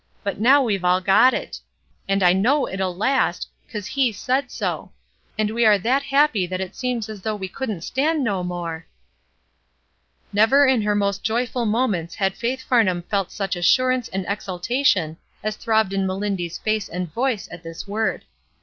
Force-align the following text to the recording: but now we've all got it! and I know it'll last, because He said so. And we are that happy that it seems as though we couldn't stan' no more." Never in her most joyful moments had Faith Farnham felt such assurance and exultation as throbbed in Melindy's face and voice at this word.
but 0.23 0.39
now 0.39 0.63
we've 0.63 0.83
all 0.83 0.99
got 0.99 1.31
it! 1.31 1.59
and 2.07 2.23
I 2.23 2.33
know 2.33 2.67
it'll 2.67 2.95
last, 2.97 3.47
because 3.63 3.85
He 3.85 4.11
said 4.11 4.49
so. 4.49 4.91
And 5.37 5.51
we 5.51 5.63
are 5.63 5.77
that 5.77 6.01
happy 6.01 6.47
that 6.47 6.59
it 6.59 6.75
seems 6.75 7.07
as 7.07 7.21
though 7.21 7.35
we 7.35 7.47
couldn't 7.47 7.81
stan' 7.83 8.23
no 8.23 8.43
more." 8.43 8.87
Never 10.33 10.65
in 10.65 10.81
her 10.81 10.95
most 10.95 11.23
joyful 11.23 11.67
moments 11.67 12.15
had 12.15 12.33
Faith 12.35 12.63
Farnham 12.63 13.03
felt 13.11 13.31
such 13.31 13.55
assurance 13.55 14.07
and 14.07 14.25
exultation 14.27 15.17
as 15.43 15.55
throbbed 15.55 15.93
in 15.93 16.07
Melindy's 16.07 16.57
face 16.57 16.89
and 16.89 17.13
voice 17.13 17.47
at 17.51 17.61
this 17.61 17.87
word. 17.87 18.25